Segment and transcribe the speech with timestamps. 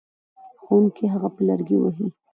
[0.63, 2.05] ښوونکی هغه په لرګي وهي.